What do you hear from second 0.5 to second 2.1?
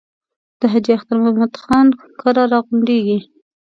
د حاجي اختر محمد خان